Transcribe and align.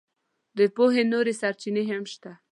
د 0.57 0.59
پوهې 0.75 1.03
نورې 1.13 1.33
سرچینې 1.41 1.83
هم 1.89 2.03
شته. 2.11 2.31